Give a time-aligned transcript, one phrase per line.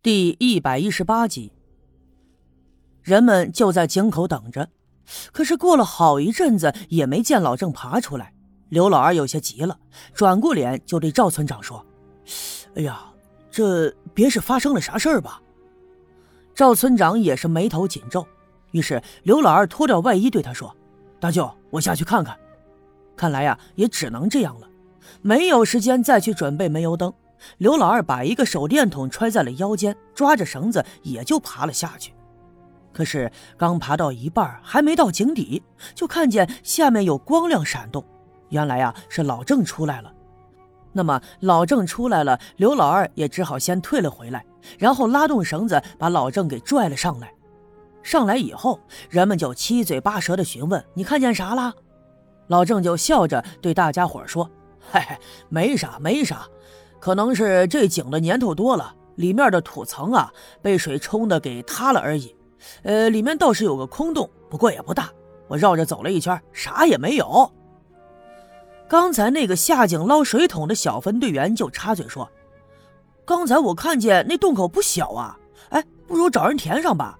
[0.00, 1.50] 第一百一十八集，
[3.02, 4.68] 人们就在井口等着，
[5.32, 8.32] 可是过了好一阵子也没见老郑爬出来。
[8.68, 9.76] 刘老二有些急了，
[10.14, 11.84] 转过脸就对赵村长说
[12.76, 13.12] ：“哎呀，
[13.50, 15.42] 这别是发生了啥事儿吧？”
[16.54, 18.24] 赵村长也是眉头紧皱。
[18.70, 20.72] 于是刘老二脱掉外衣对他说
[21.18, 22.38] ：“大舅，我下去看看。”
[23.16, 24.68] 看来呀，也只能这样了，
[25.22, 27.12] 没有时间再去准备煤油灯。
[27.58, 32.12] 刘老二把一个手电筒揣在了腰间，抓着绳子也就爬了下去。
[32.92, 35.62] 可是刚爬到一半，还没到井底，
[35.94, 38.04] 就看见下面有光亮闪动。
[38.48, 40.12] 原来呀，是老郑出来了。
[40.92, 44.44] 那么老郑出来了，刘老二也只好先退了回来，
[44.78, 47.32] 然后拉动绳子把老郑给拽了上来。
[48.02, 48.80] 上来以后，
[49.10, 51.72] 人们就七嘴八舌的询问：“你看见啥了？”
[52.48, 54.50] 老郑就笑着对大家伙说
[54.90, 55.16] ：“嘿嘿，
[55.50, 56.48] 没啥，没啥。”
[57.00, 62.34] 可能是这井的年头多了，里面的土层啊被水冲的给塌了而已。
[62.82, 65.10] 呃，里面倒是有个空洞，不过也不大。
[65.46, 67.50] 我绕着走了一圈，啥也没有。
[68.88, 72.28] 刚才那个下井捞水桶的小分队员就插嘴说
[73.24, 75.38] ：“刚才我看见那洞口不小啊，
[75.70, 77.18] 哎，不如找人填上吧。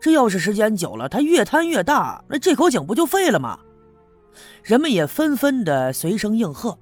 [0.00, 3.58] 这要是时间久了，它越摊越大，那这口井不就废了吗？”
[4.62, 6.78] 人们也纷纷的随声应和。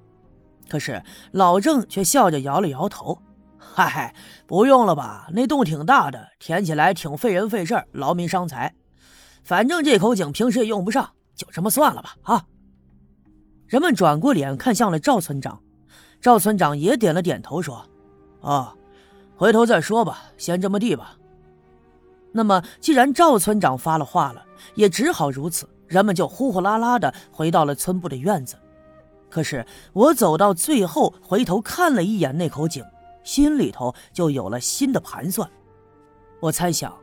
[0.69, 3.19] 可是老郑却笑着摇了摇头
[3.57, 4.13] ：“嗨，
[4.47, 5.27] 不用了吧？
[5.33, 8.73] 那洞挺大的，填起来挺费人费事劳民伤财。
[9.43, 12.45] 反正这口井平时也用不上，就这么算了吧。”啊！
[13.67, 15.61] 人们转过脸看向了赵村长，
[16.21, 17.85] 赵村长也点了点头说
[18.41, 18.73] ：“啊，
[19.35, 21.15] 回头再说吧，先这么地吧。”
[22.31, 25.67] 那么，既然赵村长发了话了，也只好如此。
[25.87, 28.55] 人们就呼呼啦啦的回到了村部的院子。
[29.29, 32.83] 可是我走到最后，回头看了一眼那口井，
[33.23, 35.49] 心里头就有了新的盘算。
[36.39, 36.93] 我猜想，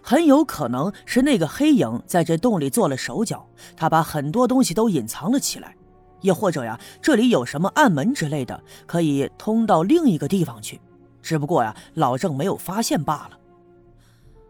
[0.00, 3.46] 很有可能是那个黑影在这洞里做了手脚，
[3.76, 5.76] 他把很多东西都隐藏了起来。
[6.20, 10.80] 也或者呀，这里有什么暗门之类的，可以通到另一个地方去，
[11.20, 13.38] 只不过呀，老郑没有发现罢了。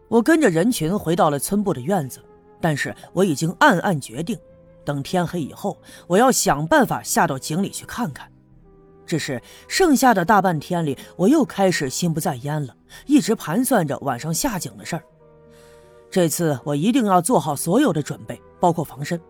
[0.07, 2.21] 我跟着人群回到了村部的院子，
[2.61, 4.39] 但是我已经暗暗决定。
[4.85, 8.31] 等天黑以后，我要想办法下到井里去看看。
[9.05, 12.75] 只是剩下的大半天里，我又开始心不在焉了，
[13.05, 15.03] 一直盘算着晚上下井的事儿。
[16.09, 19.21] 这次我一定要做好所有的准备，包括防身，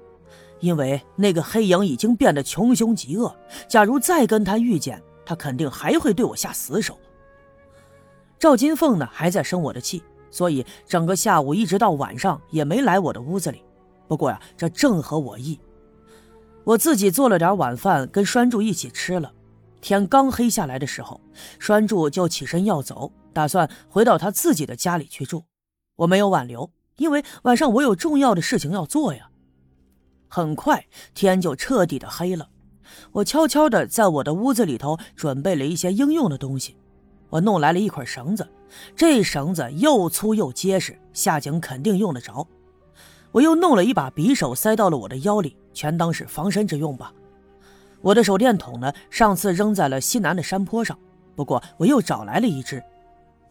[0.62, 3.36] 因为那个黑影已经变得穷凶极恶。
[3.68, 6.98] 假如再跟他遇见，他肯定还会对我下死手。
[8.40, 10.02] 赵金凤呢，还在生我的气，
[10.32, 13.65] 所以整个下午一直到晚上也没来我的屋子里。
[14.08, 15.60] 不过呀，这正合我意。
[16.64, 19.32] 我自己做了点晚饭，跟栓柱一起吃了。
[19.82, 21.22] 天刚黑下来的时候，
[21.60, 25.44] 栓柱就起身要走，打算回到他自己的家里去住。
[25.98, 29.30] 我没有挽留，因为晚上我有重要的事情要做呀。
[30.28, 32.50] 很快天就彻底的黑了。
[33.12, 36.76] 我悄悄的在我的屋子里头准备了一些应用的东西。
[37.30, 38.48] 我弄来了一捆绳子，
[38.96, 42.48] 这绳子又粗又结实，下井肯定用得着。
[43.36, 47.12] 我又弄了一把匕首，塞到了我的腰里，全当是防身之用吧。
[48.00, 50.98] 我的手电筒呢，上次扔在了西南的山坡上，
[51.36, 52.82] 不过我又找来了一只。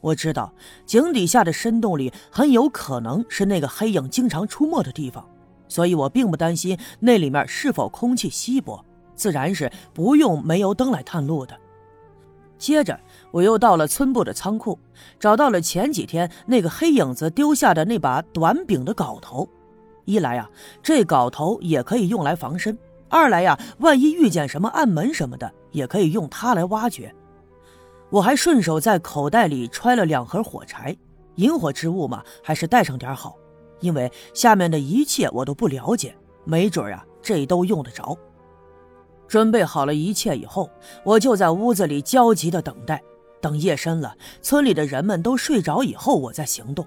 [0.01, 0.51] 我知道
[0.87, 5.23] 井底下的深洞里很有可能是那个黑影经常出没的地方，
[5.69, 8.83] 所以我并不担心那里面是否空气稀薄，
[9.15, 11.55] 自然是不用煤油灯来探路的。
[12.57, 12.99] 接着，
[13.31, 14.79] 我又到了村部的仓库，
[15.21, 19.47] 找到了前几天那个黑影子丢下的那把短柄的镐头。
[20.05, 20.49] 一来呀，
[20.83, 22.75] 这镐头也可以用来防身；
[23.09, 27.15] 二来呀，万一遇见什么暗门什么的，也可以用它来挖掘。
[28.11, 30.97] 我还顺手在口袋里揣了两盒火柴，
[31.37, 33.37] 引火之物嘛，还是带上点好。
[33.81, 36.15] 因为下面的一切我都不了解，
[36.45, 38.17] 没准啊，这都用得着。
[39.27, 40.71] 准备好了一切以后，
[41.03, 43.03] 我就在屋子里焦急地等待，
[43.41, 46.87] 等夜深了，村里的人们都睡着以后，我再行动。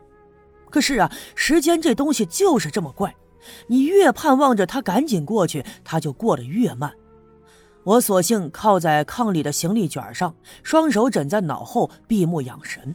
[0.70, 3.16] 可是啊，时间这东西就是这么怪，
[3.68, 6.94] 你越盼望着它赶紧过去，它就过得越慢。
[7.84, 12.94] 我索性靠在炕里的行李卷上，双手枕在脑后，闭目养神。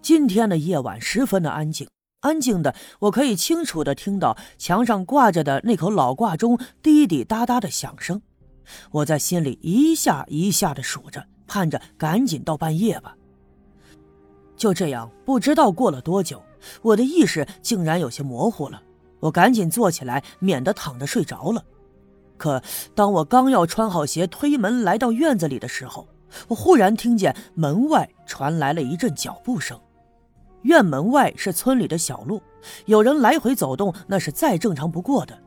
[0.00, 1.86] 今天的夜晚十分的安静，
[2.20, 8.22] 安静的我可以清楚的听到墙上挂着的那口老挂钟滴滴答答的响声。
[8.90, 13.14] 我在心里一下一下的数着，盼着赶紧到半夜吧。
[14.56, 16.42] 就这样，不知道过了多久。
[16.82, 18.82] 我的意识竟然有些模糊了，
[19.20, 21.64] 我赶紧坐起来，免得躺着睡着了。
[22.36, 22.62] 可
[22.94, 26.08] 当我刚要穿好鞋推门来到院子里的时候，
[26.48, 29.78] 我忽然听见门外传来了一阵脚步声。
[30.62, 32.42] 院门外是村里的小路，
[32.86, 35.38] 有人来回走动，那是再正常不过的。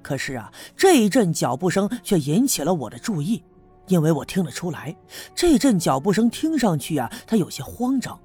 [0.00, 3.42] 可是啊，这一阵脚步声却引起了我的注意，
[3.88, 4.96] 因为我听得出来，
[5.34, 8.18] 这阵脚步声听上去啊，他有些慌张。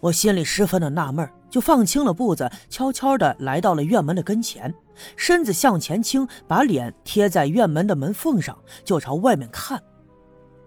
[0.00, 4.72] 我心里十分的纳闷，就放轻了步子，悄悄地来到了院门的跟前，
[5.16, 9.82] 身子向前倾，把脸贴在院门的门缝上，就朝外面看。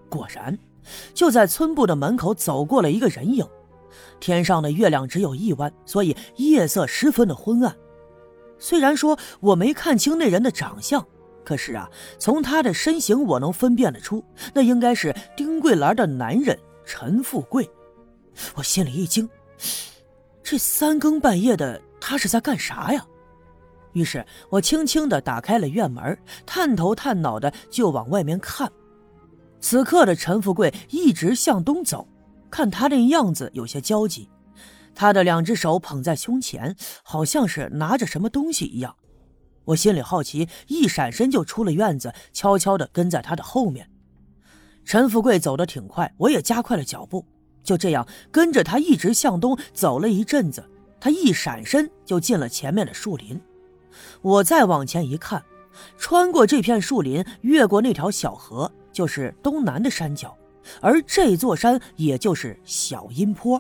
[0.09, 0.57] 果然，
[1.13, 3.45] 就在村部的门口走过了一个人影。
[4.19, 7.73] 天上的月亮只有一弯，所以夜色十分的昏暗。
[8.59, 11.05] 虽然说我没看清那人的长相，
[11.45, 11.89] 可是啊，
[12.19, 14.23] 从他的身形我能分辨得出，
[14.53, 17.69] 那应该是丁桂兰的男人陈富贵。
[18.55, 19.29] 我心里一惊，
[20.43, 23.05] 这三更半夜的他是在干啥呀？
[23.93, 28.71] 于是我轻轻地打开了院门，探头探脑的就往外面看。
[29.59, 32.07] 此刻的陈富贵一直向东走。
[32.49, 34.29] 看他那样子有些焦急，
[34.93, 38.93] 他的两只手捧在胸前，好像是拿着什么东西一样。
[39.63, 43.89] 我心里好奇，一闪身就出了院子，悄悄地跟在他的后面。
[44.83, 47.25] 陈富贵走得挺快，我也加快了脚步，
[47.63, 50.63] 就这样跟着他一直向东走了一阵子。
[50.99, 53.41] 他一闪身就进了前面的树林。
[54.21, 55.43] 我再往前一看，
[55.97, 60.37] 穿过这片树林，越过那条小河，就是东南的山脚。
[60.79, 63.59] 而这座山也就是小阴坡。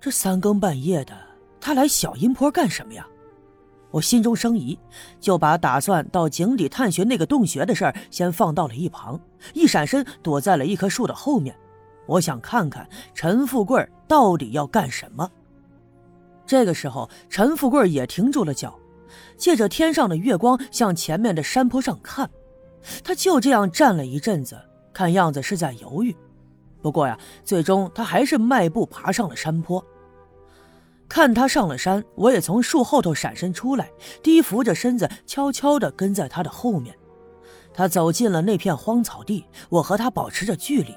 [0.00, 1.16] 这三更半夜的，
[1.60, 3.06] 他来小阴坡干什么呀？
[3.92, 4.76] 我心中生疑，
[5.20, 9.20] 就把打算到井底探寻那个洞穴的事儿先放到了一旁，
[9.52, 11.54] 一闪身躲在了一棵树的后面。
[12.06, 15.30] 我想看看陈富贵到底要干什么。
[16.46, 18.78] 这个时候，陈富贵也停住了脚，
[19.36, 22.28] 借着天上的月光向前面的山坡上看。
[23.02, 24.60] 他就这样站了一阵子。
[24.92, 26.16] 看样子是在犹豫，
[26.80, 29.84] 不过呀，最终他还是迈步爬上了山坡。
[31.08, 33.90] 看他上了山，我也从树后头闪身出来，
[34.22, 36.96] 低伏着身子，悄悄地跟在他的后面。
[37.72, 40.94] 他走进了那片荒草地，我和他保持着距离，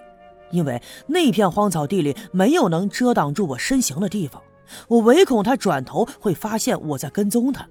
[0.51, 4.41] 因为那片荒草地里没有能遮挡住我身形的地方，
[4.88, 7.67] 我唯恐他转头会发现我在跟踪他。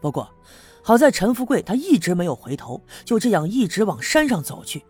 [0.00, 0.30] 不过，
[0.82, 4.84] 好在陈富贵他一直没有回头，就这样一直往山上走去。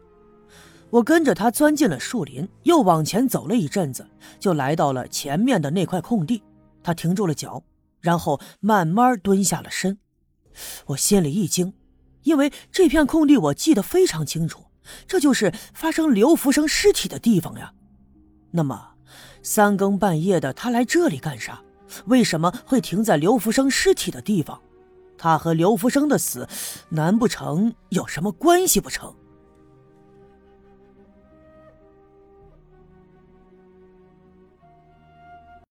[0.90, 4.06] 我跟着他钻进了树林，又往前走了一阵子，
[4.40, 6.42] 就来到了前面的那块空地。
[6.82, 7.62] 他停住了脚，
[8.00, 9.98] 然后慢慢蹲下了身。
[10.86, 11.74] 我心里一惊，
[12.22, 14.64] 因为这片空地我记得非常清楚，
[15.06, 17.72] 这就是发生刘福生尸体的地方呀。
[18.50, 18.94] 那么，
[19.42, 21.60] 三更半夜的他来这里干啥？
[22.06, 24.60] 为什么会停在刘福生尸体的地方？
[25.16, 26.46] 他和刘福生的死，
[26.90, 29.14] 难不成有什么关系不成？